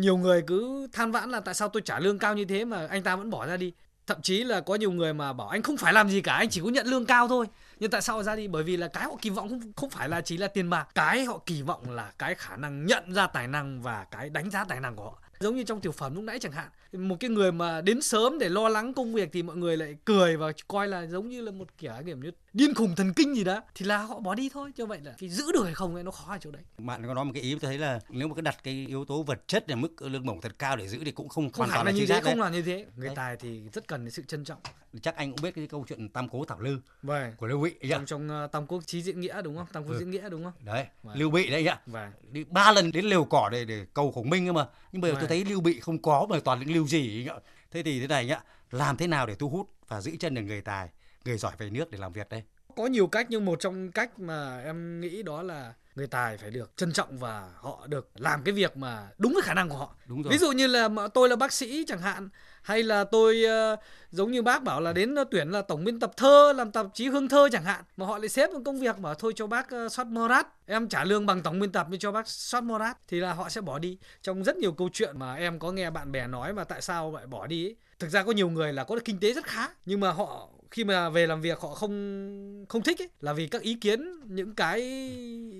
[0.00, 2.86] Nhiều người cứ than vãn là tại sao tôi trả lương cao như thế mà
[2.86, 3.72] anh ta vẫn bỏ ra đi
[4.08, 6.48] thậm chí là có nhiều người mà bảo anh không phải làm gì cả, anh
[6.48, 7.46] chỉ có nhận lương cao thôi.
[7.80, 8.48] Nhưng tại sao ra đi?
[8.48, 10.88] Bởi vì là cái họ kỳ vọng không không phải là chỉ là tiền bạc.
[10.94, 14.50] Cái họ kỳ vọng là cái khả năng nhận ra tài năng và cái đánh
[14.50, 15.18] giá tài năng của họ.
[15.40, 18.38] Giống như trong tiểu phẩm lúc nãy chẳng hạn một cái người mà đến sớm
[18.38, 21.40] để lo lắng công việc thì mọi người lại cười và coi là giống như
[21.40, 23.62] là một kiểu kiểu như điên khùng thần kinh gì đó.
[23.74, 26.04] Thì là họ bỏ đi thôi cho vậy là cái giữ được hay không ấy
[26.04, 26.62] nó khó ở chỗ đấy.
[26.78, 29.04] Bạn có nói một cái ý tôi thấy là nếu mà cứ đặt cái yếu
[29.04, 31.66] tố vật chất là mức lương bổng thật cao để giữ thì cũng không, không
[31.68, 32.86] hoàn toàn là như thế không là như thế.
[32.96, 33.16] Người Đấy.
[33.16, 34.58] tài thì rất cần sự trân trọng.
[35.02, 37.32] Chắc anh cũng biết cái câu chuyện tam cố thảo lư vâng.
[37.36, 39.66] của lưu bị trong trong uh, tam quốc chí diễn nghĩa đúng không?
[39.72, 39.98] Tam quốc Ừ.
[39.98, 40.52] diễn nghĩa đúng không?
[40.64, 41.18] Đấy Vâng.
[41.18, 42.10] lưu bị đấy ạ Vâng.
[42.30, 44.66] đi ba lần đến lều cỏ để để cầu khổng minh cơ mà.
[44.92, 45.28] Nhưng bây giờ tôi Vâng.
[45.28, 47.28] thấy lưu bị không có mà toàn những lưu gì
[47.70, 50.42] thế thì thế này nhá, làm thế nào để thu hút và giữ chân được
[50.42, 50.88] người tài,
[51.24, 52.42] người giỏi về nước để làm việc đây?
[52.76, 56.50] Có nhiều cách nhưng một trong cách mà em nghĩ đó là người tài phải
[56.50, 59.76] được trân trọng và họ được làm cái việc mà đúng với khả năng của
[59.76, 59.94] họ.
[60.06, 60.32] Đúng rồi.
[60.32, 62.28] Ví dụ như là tôi là bác sĩ chẳng hạn
[62.62, 63.76] hay là tôi ờ,
[64.10, 66.86] giống như bác bảo là đến ờ, tuyển là tổng biên tập thơ làm tạp
[66.94, 69.46] chí hương thơ chẳng hạn mà họ lại xếp một công việc bảo thôi cho
[69.46, 70.46] bác uh, soát morat.
[70.66, 73.48] Em trả lương bằng tổng biên tập mới cho bác soát morat thì là họ
[73.48, 73.98] sẽ bỏ đi.
[74.22, 77.12] Trong rất nhiều câu chuyện mà em có nghe bạn bè nói mà tại sao
[77.14, 77.76] lại bỏ đi ấy.
[77.98, 80.48] thực ra có nhiều người là có được kinh tế rất khá nhưng mà họ
[80.70, 84.12] khi mà về làm việc họ không không thích ấy là vì các ý kiến
[84.26, 84.80] những cái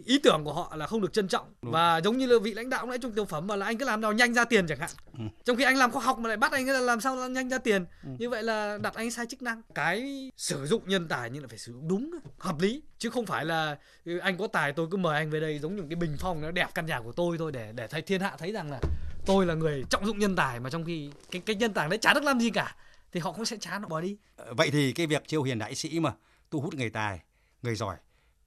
[0.06, 1.72] ý tưởng của họ là không được trân trọng Đúng.
[1.72, 3.84] và giống như là vị lãnh đạo nãy trong tiểu phẩm mà là anh cứ
[3.84, 5.24] làm nào nhanh ra tiền chẳng hạn Ừ.
[5.44, 7.58] trong khi anh làm khoa học mà lại bắt anh là làm sao nhanh ra
[7.58, 8.08] tiền Ừ.
[8.18, 11.48] như vậy là đặt anh sai chức năng cái sử dụng nhân tài nhưng là
[11.48, 14.86] phải sử dụng đúng hợp lý chứ không phải là ừ, anh có tài tôi
[14.90, 17.00] cứ mời anh về đây giống như một cái bình phong nó đẹp căn nhà
[17.00, 18.80] của tôi thôi để để thấy thiên hạ thấy rằng là
[19.26, 21.98] tôi là người trọng dụng nhân tài mà trong khi cái cái nhân tài đấy
[21.98, 22.76] chả được làm gì cả
[23.12, 24.16] thì họ cũng sẽ chán họ bỏ đi.
[24.36, 26.12] Ờ, vậy thì cái việc chiêu hiền đại sĩ mà
[26.50, 27.20] thu hút người tài
[27.62, 27.96] người giỏi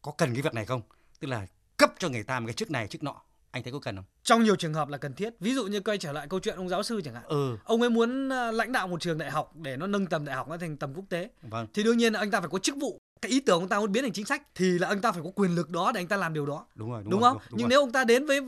[0.01, 0.81] có cần cái việc này không?
[1.19, 1.47] Tức là
[1.77, 3.21] cấp cho người ta một cái chức này chức nọ
[3.51, 4.05] anh thấy có cần không?
[4.23, 5.33] Trong nhiều trường hợp là cần thiết.
[5.39, 7.23] Ví dụ như quay trở lại câu chuyện ông giáo sư chẳng hạn.
[7.27, 7.57] Ừ.
[7.63, 10.35] Ông ấy muốn ờ, lãnh đạo một trường đại học để nó nâng tầm đại
[10.35, 11.29] học nó thành tầm quốc tế.
[11.41, 11.67] Vâng.
[11.73, 12.97] Thì đương nhiên là anh ta phải có chức vụ.
[13.21, 15.11] Cái ý tưởng của ông ta muốn biến thành chính sách thì là anh ta
[15.11, 16.65] phải có quyền lực đó để anh ta làm điều đó.
[16.75, 17.37] Đúng rồi đúng, đúng, không?
[17.37, 17.69] rồi, đúng, nhưng rồi.
[17.69, 18.41] nếu ông ta đến với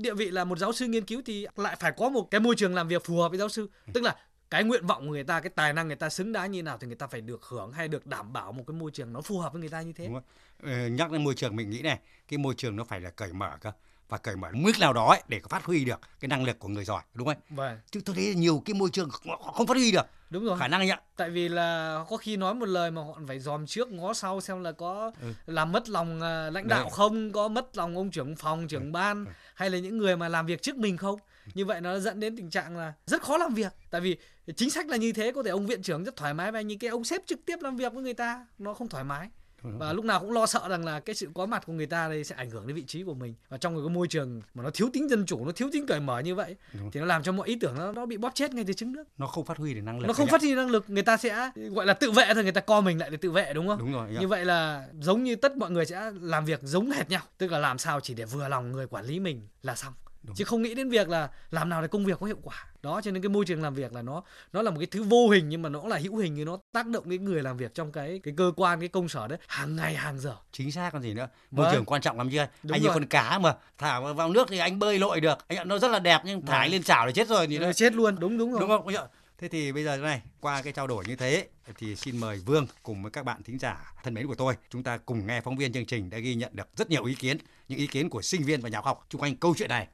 [0.00, 2.56] địa vị là một giáo sư nghiên cứu thì lại phải có một cái môi
[2.56, 3.68] trường làm việc phù hợp với giáo sư.
[3.94, 4.16] Tức là
[4.50, 6.78] cái nguyện vọng của người ta cái tài năng người ta xứng đáng như nào
[6.80, 9.20] thì người ta phải được hưởng hay được đảm bảo một cái môi trường nó
[9.20, 10.22] phù hợp với người ta như thế Đúng rồi.
[10.62, 13.32] Ờ, nhắc đến môi trường mình nghĩ này cái môi trường nó phải là cởi
[13.32, 13.72] mở cơ
[14.08, 16.68] và cởi mở mức nào đó ấy, để phát huy được cái năng lực của
[16.68, 19.10] người giỏi đúng không vâng chứ tôi thấy nhiều cái môi trường
[19.54, 22.54] không phát huy được đúng rồi khả năng ạ tại vì là có khi nói
[22.54, 25.32] một lời mà họ phải dòm trước ngó sau xem là có Ừ.
[25.46, 26.90] làm mất lòng à, lãnh đạo Đấy.
[26.92, 29.30] không có mất lòng ông trưởng phòng trưởng ban Ừ.
[29.54, 31.18] hay là những người mà làm việc trước mình không
[31.54, 33.72] như vậy nó dẫn đến tình trạng là rất khó làm việc.
[33.90, 34.16] Tại vì
[34.56, 36.78] chính sách là như thế có thể ông viện trưởng rất thoải mái và những
[36.78, 39.28] cái ông sếp trực tiếp làm việc với người ta nó không thoải mái.
[39.62, 42.08] Và lúc nào cũng lo sợ rằng là cái sự có mặt của người ta
[42.08, 43.34] đây sẽ ảnh hưởng đến vị trí của mình.
[43.48, 45.86] Và trong một cái môi trường mà nó thiếu tính dân chủ nó thiếu tính
[45.86, 46.56] cởi mở như vậy
[46.92, 48.92] thì nó làm cho mọi ý tưởng nó, nó bị bóp chết ngay từ trứng
[48.92, 49.04] nước.
[49.18, 51.16] Nó không phát huy được năng lực nó không phát huy năng lực người ta
[51.16, 53.68] sẽ gọi là tự vệ thôi người ta co mình lại để tự vệ đúng
[53.68, 53.78] không?
[53.78, 54.20] Đúng rồi ấy ạ.
[54.20, 57.52] như vậy là giống như tất mọi người sẽ làm việc giống hệt nhau tức
[57.52, 59.92] là làm sao chỉ để vừa lòng người quản lý mình là xong
[60.34, 62.64] chứ không nghĩ đến việc là làm nào để công việc có hiệu quả.
[62.82, 65.02] Đó cho nên cái môi trường làm việc là nó nó là một cái thứ
[65.02, 67.42] vô hình nhưng mà nó cũng là hữu hình thì nó tác động đến người
[67.42, 70.36] làm việc trong cái cái cơ quan cái công sở đấy hàng ngày hàng giờ.
[70.52, 71.28] Chính xác còn gì nữa.
[71.50, 71.74] Môi Vâng.
[71.74, 72.30] trường quan trọng lắm
[72.62, 72.94] Đúng anh như rồi.
[72.94, 75.38] con cá mà thả vào- nước thì anh bơi lội được.
[75.48, 76.72] Anh ạ nó rất là đẹp nhưng thả Vâng.
[76.72, 78.16] lên chảo thì chết rồi thì nó chết luôn.
[78.20, 78.60] Đúng đúng rồi.
[78.60, 79.08] Đúng không?
[79.38, 81.46] Thế thì bây giờ thế này qua cái trao đổi như thế
[81.78, 84.82] thì xin mời Vương cùng với các bạn thính giả thân mến của tôi chúng
[84.82, 87.36] ta cùng nghe phóng viên chương trình đã ghi nhận được rất nhiều ý kiến
[87.68, 89.88] những ý kiến của sinh viên và nhà khoa học chung quanh câu chuyện này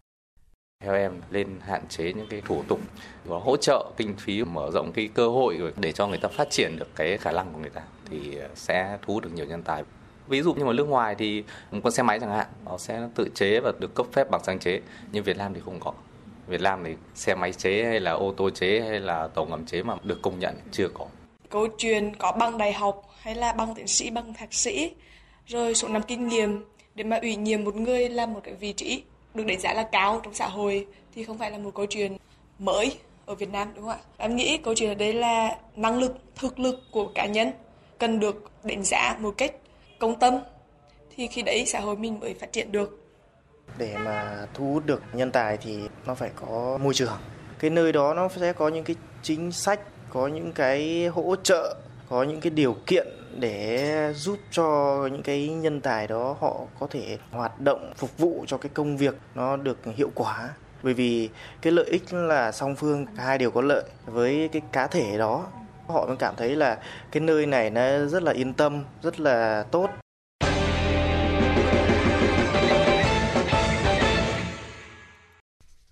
[0.83, 2.81] theo em lên hạn chế những cái thủ tục
[3.25, 6.51] và hỗ trợ kinh phí, mở rộng cái cơ hội để cho người ta phát
[6.51, 9.47] triển được cái khả năng của người ta thì ờ, sẽ thu hút được nhiều
[9.47, 9.83] nhân tài.
[10.29, 11.45] Ví dụ như ở nước ngoài thì
[11.83, 14.59] con xe máy chẳng hạn, nó sẽ tự chế và được cấp phép bằng sáng
[14.59, 14.81] chế,
[15.12, 15.92] nhưng Việt Nam thì không có.
[16.47, 19.66] Việt Nam thì xe máy chế hay là ô tô chế hay là tàu ngầm
[19.66, 21.07] chế mà được công nhận chưa có.
[21.49, 24.92] Câu chuyện có bằng đại học hay là bằng tiến sĩ bằng thạc sĩ,
[25.47, 26.64] rồi số năm kinh nghiệm
[26.95, 29.03] để mà ủy nhiệm một người làm một cái vị trí
[29.35, 32.16] được đánh giá là cao trong xã hội thì không phải là một câu chuyện
[32.59, 34.05] mới ở Việt Nam đúng không ạ?
[34.16, 37.51] Em nghĩ câu chuyện ở đây là năng lực, thực lực của cá nhân
[37.99, 39.53] cần được đánh giá một cách
[39.99, 40.35] công tâm
[41.16, 42.99] thì khi đấy xã hội mình mới phát triển được.
[43.79, 47.18] để mà thu hút được nhân tài thì nó phải có môi trường
[47.59, 51.77] cái nơi đó nó sẽ có những cái chính sách có những cái hỗ trợ
[52.08, 53.06] có những cái điều kiện
[53.38, 58.44] để giúp cho những cái nhân tài đó họ có thể hoạt động phục vụ
[58.48, 60.50] cho cái công việc nó được hiệu quả.
[60.82, 61.28] Bởi vì
[61.62, 63.84] cái lợi ích là song phương cả hai đều có lợi.
[64.06, 65.46] Với cái cá thể đó
[65.86, 66.78] họ mới cảm thấy là
[67.12, 69.90] cái nơi này nó rất là yên tâm rất là tốt.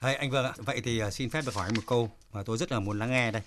[0.00, 2.42] Hey, anh Vương ạ, vậy thì à, xin phép được hỏi anh một câu mà
[2.46, 3.42] tôi rất là muốn lắng nghe đây.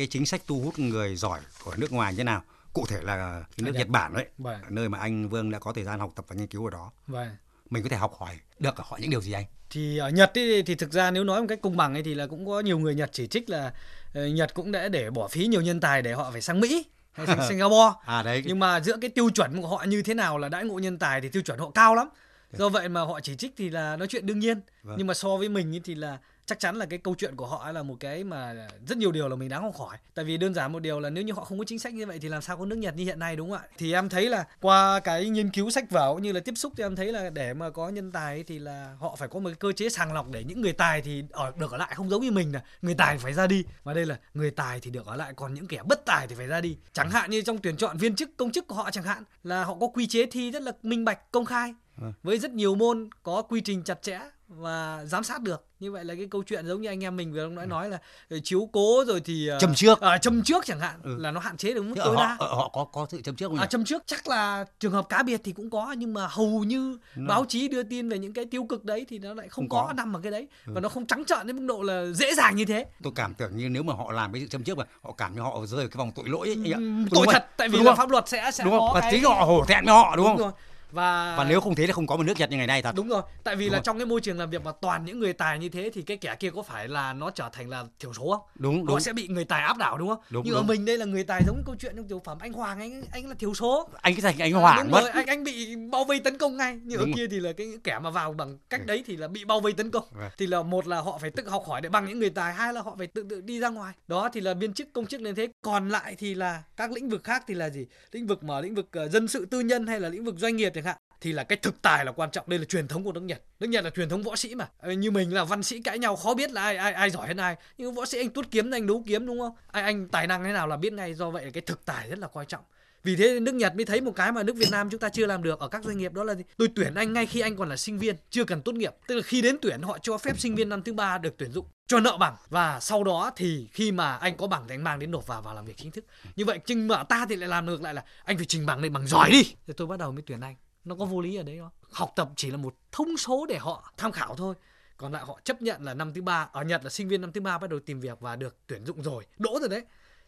[0.00, 2.42] Cái chính sách thu hút người giỏi của nước ngoài như thế nào?
[2.72, 3.16] Cụ thể là
[3.56, 3.74] cái nước Nhật.
[3.78, 4.60] Nhật Bản đấy, Vâng.
[4.68, 6.90] nơi mà anh Vương đã có thời gian học tập và nghiên cứu ở đó.
[7.06, 7.28] Vâng.
[7.70, 9.44] Mình có thể học hỏi được ở họ những điều gì anh?
[9.70, 12.14] thì ở Nhật ý, thì thực ra nếu nói một cách công bằng ấy thì
[12.14, 13.72] là cũng có nhiều người Nhật chỉ trích là
[14.14, 16.86] ờ, Nhật cũng đã để bỏ phí nhiều nhân tài để họ phải sang Mỹ
[17.12, 18.42] hay sang Singapore À đấy.
[18.46, 20.98] nhưng mà giữa cái tiêu chuẩn của họ như thế nào là đãi ngộ nhân
[20.98, 22.08] tài thì tiêu chuẩn họ cao lắm
[22.52, 24.96] do vậy mà họ chỉ trích thì là nói chuyện đương nhiên Vâng.
[24.98, 26.18] nhưng mà so với mình thì là
[26.50, 29.28] chắc chắn là cái câu chuyện của họ là một cái mà rất nhiều điều
[29.28, 31.44] là mình đáng học hỏi tại vì đơn giản một điều là nếu như họ
[31.44, 33.36] không có chính sách như vậy thì làm sao có nước Nhật như hiện nay
[33.36, 33.68] đúng không ạ?
[33.78, 36.72] Thì em thấy là qua cái nghiên cứu sách vở cũng như là tiếp xúc
[36.76, 39.48] thì em thấy là để mà có nhân tài thì là họ phải có một
[39.48, 42.10] cái cơ chế sàng lọc để những người tài thì ở được ở lại không
[42.10, 43.64] giống như mình là người tài phải ra đi.
[43.84, 46.34] Và đây là người tài thì được ở lại còn những kẻ bất tài thì
[46.34, 46.76] phải ra đi.
[46.92, 49.64] Chẳng hạn như trong tuyển chọn viên chức công chức của họ chẳng hạn là
[49.64, 51.74] họ có quy chế thi rất là minh bạch công khai.
[51.96, 52.12] Vâng.
[52.22, 54.20] với rất nhiều môn có quy trình chặt chẽ
[54.58, 57.32] và giám sát được như vậy là cái câu chuyện giống như anh em mình
[57.32, 57.98] vừa nói nói là
[58.30, 60.00] ờ, chiếu cố rồi thì ờ, Châm trước.
[60.00, 61.16] à, châm trước chẳng hạn Ừ.
[61.18, 63.20] là nó hạn chế được mức Thế tối họ, đa ở họ có có sự
[63.22, 63.60] châm trước không nhỉ?
[63.62, 66.64] À, châm trước chắc là trường hợp cá biệt thì cũng có nhưng mà hầu
[66.64, 69.48] như Nó- báo chí đưa tin về những cái tiêu cực đấy thì nó lại
[69.48, 69.86] không, Không có.
[69.86, 69.92] có.
[69.92, 70.72] nằm ở cái đấy Ừ.
[70.74, 73.34] và nó không trắng trợn đến mức độ là dễ dàng như thế Tôi cảm
[73.34, 75.66] tưởng như nếu mà họ làm cái sự châm trước mà họ cảm như họ
[75.66, 77.32] rơi vào cái vòng tội lỗi ấy, Đúng tội không?
[77.32, 77.96] thật tại vì Đúng là không?
[77.98, 78.80] pháp luật sẽ sẽ đúng không?
[78.88, 80.36] có Và cái chính họ hổ thẹn với họ đúng, không?
[80.38, 80.52] rồi.
[80.92, 82.94] Và Và nếu không thế thì không có một nước Nhật như ngày nay thật.
[82.96, 83.82] đúng rồi tại vì Đúng là rồi.
[83.84, 86.16] trong cái môi trường làm việc mà toàn những người tài như thế thì cái
[86.16, 89.00] kẻ kia có phải là nó trở thành là thiểu số không Đúng họ đúng.
[89.00, 90.66] sẽ bị người tài áp đảo đúng không Đúng, nhưng ở đúng.
[90.66, 93.26] mình đây là người tài giống câu chuyện trong tiểu phẩm anh Hoàng anh anh
[93.28, 95.00] là thiểu số Anh cái thành anh À, hoảng đúng mất.
[95.00, 97.14] rồi, anh anh bị bao vây tấn công ngay như ở Đúng rồi.
[97.16, 99.72] kia thì là cái kẻ mà vào bằng cách đấy thì là bị bao vây
[99.72, 100.30] tấn công Vâng.
[100.38, 102.72] thì là một là họ phải tự học hỏi để bằng những người tài hai
[102.72, 105.20] là họ phải tự tự đi ra ngoài đó thì là viên chức công chức
[105.20, 108.42] nên thế còn lại thì là các lĩnh vực khác thì là gì lĩnh vực
[108.44, 110.79] mà lĩnh vực ờ, dân sự tư nhân hay là lĩnh vực doanh nghiệp hạn
[111.20, 113.42] thì là cái thực tài là quan trọng đây là truyền thống của nước Nhật
[113.60, 115.98] nước Nhật là truyền thống võ sĩ mà ờ, như mình là văn sĩ cãi
[115.98, 118.46] nhau khó biết là ai ai ai giỏi hơn ai nhưng võ sĩ anh tuốt
[118.50, 121.14] kiếm anh đấu kiếm đúng không anh anh tài năng thế nào là biết ngay
[121.14, 122.62] do vậy cái thực tài rất là quan trọng
[123.04, 125.26] vì thế nước Nhật mới thấy một cái mà nước Việt Nam chúng ta chưa
[125.26, 126.42] làm được ở các doanh nghiệp đó là gì?
[126.56, 128.94] Tôi tuyển anh ngay khi anh còn là sinh viên, chưa cần tốt nghiệp.
[129.06, 131.52] Tức là khi đến tuyển họ cho phép sinh viên năm thứ ba được tuyển
[131.52, 134.84] dụng cho nợ bằng và sau đó thì khi mà anh có bằng thì anh
[134.84, 136.04] mang đến nộp vào vào làm việc chính thức.
[136.36, 138.80] Như vậy trình mà ta thì lại làm ngược lại là anh phải trình bằng
[138.80, 139.54] lên bằng giỏi đi.
[139.66, 140.54] Rồi tôi bắt đầu mới tuyển anh.
[140.84, 141.70] Nó có vô lý ở đấy không?
[141.92, 144.54] Học tập chỉ là một thông số để họ tham khảo thôi.
[144.96, 147.32] Còn lại họ chấp nhận là năm thứ ba ở Nhật là sinh viên năm
[147.32, 149.82] thứ ba bắt đầu tìm việc và được tuyển dụng rồi, đỗ rồi đấy.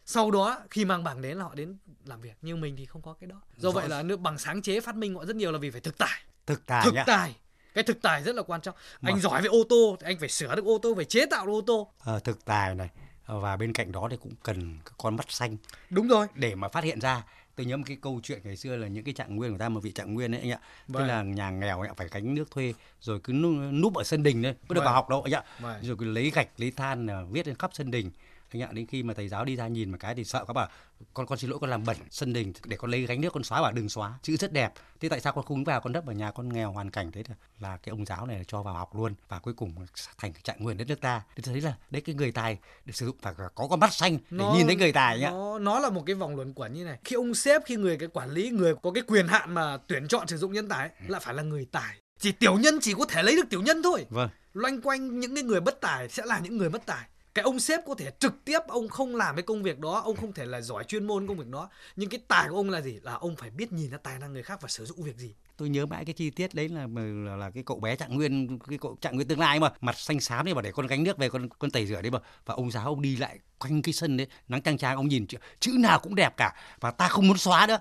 [0.05, 2.37] Sau đó khi mang bằng đến là họ đến làm việc.
[2.41, 3.41] Nhưng mình thì không có cái đó.
[3.57, 5.69] Do Rõ- vậy là nước bằng sáng chế phát minh họ rất nhiều là vì
[5.71, 6.21] phải thực tài.
[6.45, 7.03] Thực tài thực nhá.
[7.07, 7.35] tài.
[7.73, 8.75] Cái thực tài rất là quan trọng.
[9.01, 9.21] Anh Vâng.
[9.21, 11.51] giỏi về ô tô thì anh phải sửa được ô tô phải chế tạo được
[11.53, 11.91] ô tô.
[11.99, 12.89] Ờ, thực tài này.
[13.25, 15.57] Và bên cạnh đó thì cũng cần cái con mắt xanh.
[15.89, 16.27] Đúng rồi.
[16.35, 17.23] Để mà phát hiện ra
[17.55, 19.69] tôi nhớ một cái câu chuyện ngày xưa là những cái trạng nguyên của ta
[19.69, 21.07] một vị trạng nguyên ấy anh ạ tức Vâng.
[21.07, 23.33] là nhà nghèo ấy, phải gánh nước thuê rồi cứ
[23.73, 24.85] núp, ở sân đình đấy có được Vâng.
[24.85, 25.75] vào học đâu anh ạ Vâng.
[25.81, 28.11] rồi cứ lấy gạch lấy than là viết lên khắp sân đình
[28.53, 30.53] anh ạ đến khi mà thầy giáo đi ra nhìn một cái thì sợ các
[30.53, 30.69] bảo
[31.13, 33.43] con con xin lỗi con làm bẩn sân đình để con lấy gánh nước con
[33.43, 33.61] xóa.
[33.61, 34.73] Bảo đừng xóa chữ rất đẹp.
[34.99, 37.23] Thế tại sao con không vào con đất ở nhà con nghèo hoàn cảnh thế
[37.29, 39.75] là, là cái ông giáo này cho vào học luôn và cuối cùng
[40.17, 41.21] thành trạng nguyên đất nước ta.
[41.35, 44.17] Thế thấy là đấy cái người tài được sử dụng phải có con mắt xanh
[44.29, 45.29] để nhìn thấy người tài nhá.
[45.29, 46.99] nó, nó là một cái vòng luẩn quẩn như này.
[47.03, 50.07] Khi ông sếp khi người cái quản lý người có cái quyền hạn mà tuyển
[50.07, 51.97] chọn sử dụng nhân tài ấy, lại phải là người tài.
[52.19, 54.05] Chỉ tiểu nhân chỉ có thể lấy được tiểu nhân thôi.
[54.09, 54.29] Vâng.
[54.53, 57.59] Loanh quanh những cái người bất tài sẽ là những người bất tài cái ông
[57.59, 60.45] sếp có thể trực tiếp ông không làm cái công việc đó ông không thể
[60.45, 61.69] là giỏi chuyên môn công việc đó.
[61.95, 62.99] Nhưng cái tài của ông là gì?
[63.03, 65.35] Là ông phải biết nhìn ra tài năng người khác và sử dụng việc gì.
[65.57, 66.87] Tôi nhớ mãi cái chi tiết đấy là
[67.25, 69.71] là, là cái cậu bé trạng nguyên cái cậu trạng nguyên tương lai mà.
[69.81, 72.11] Mặt xanh xám đấy mà để con gánh nước về con con tẩy rửa đấy
[72.11, 72.19] mà.
[72.45, 75.27] Và ông giáo ông đi lại quanh cái sân đấy nắng trang trang ông nhìn
[75.27, 76.55] chữ, chữ nào cũng đẹp cả.
[76.79, 77.79] Và ta không muốn xóa nữa.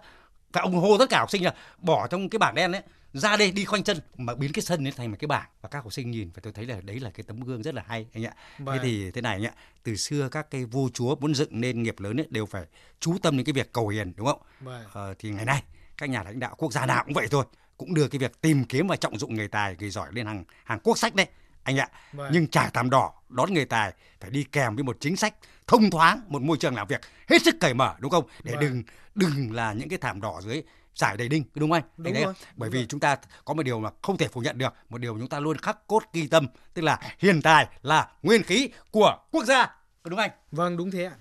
[0.53, 2.83] Và ông hô tất cả học sinh là bỏ trong cái bảng đen đấy
[3.13, 5.69] ra đây đi khoanh chân mà biến cái sân ấy thành một cái bảng và
[5.69, 7.83] các học sinh nhìn và tôi thấy là đấy là cái tấm gương rất là
[7.87, 8.79] hay anh ạ thế Vâng.
[8.83, 12.01] thì thế này anh ạ từ xưa các cái vua chúa muốn dựng nên nghiệp
[12.01, 12.65] lớn ấy đều phải
[13.01, 14.85] chú tâm đến cái việc cầu hiền đúng không Vâng.
[14.93, 15.63] ờ, thì ngày nay
[15.97, 17.45] các nhà lãnh đạo quốc gia nào cũng vậy thôi
[17.77, 20.45] cũng đưa cái việc tìm kiếm và trọng dụng người tài người giỏi lên hàng
[20.65, 21.27] hàng quốc sách đấy
[21.63, 22.31] anh ạ Vâng.
[22.35, 25.35] nhưng trải thảm đỏ đón người tài phải đi kèm với một chính sách
[25.67, 28.61] thông thoáng một môi trường làm việc hết sức cởi mở đúng không để Vâng.
[28.61, 28.83] đừng
[29.15, 30.63] đừng là những cái thảm đỏ dưới
[30.95, 32.87] giải đầy đinh đúng không anh Đúng thấy rồi, bởi đúng vì rồi.
[32.89, 35.41] chúng ta có một điều mà không thể phủ nhận được một điều chúng ta
[35.41, 39.71] luôn khắc cốt ghi tâm tức là hiền tài là nguyên khí của quốc gia
[40.05, 41.13] đúng không anh vâng đúng thế ạ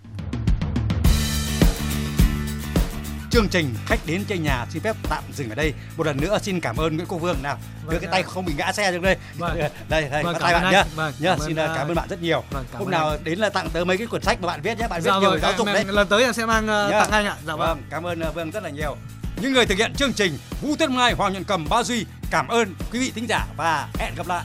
[3.31, 5.73] chương trình khách đến chơi nhà xin phép tạm dừng ở đây.
[5.97, 7.57] Một lần nữa xin cảm ơn Nguyễn Quốc Vương nào.
[7.83, 8.11] Đưa Vâng, cái ạ.
[8.11, 9.17] tay không bị ngã xe trong đây.
[9.37, 9.57] Vâng.
[9.89, 10.83] Đây đây, Vâng, tay bạn nhá.
[10.95, 12.43] Vâng, Nhá, xin ờ, cảm à, ơn bạn rất nhiều.
[12.51, 13.23] vâng, Hôm nào anh.
[13.23, 15.19] đến là tặng tớ mấy cái quyển sách mà bạn viết nhé, bạn viết Dạ
[15.19, 15.85] nhiều vâng, giáo dục đấy.
[15.87, 16.89] lần tới em sẽ mang, Nhá.
[16.91, 17.35] tặng anh ạ.
[17.45, 17.67] Dạ vâng.
[17.67, 18.97] Vâng, cảm ơn ờ, Vương rất là nhiều.
[19.41, 22.47] Những người thực hiện chương trình Vũ Tuyết Mai, Hoàng Nhuận Cầm, Ba Duy cảm
[22.47, 24.43] ơn quý vị thính giả và hẹn gặp lại.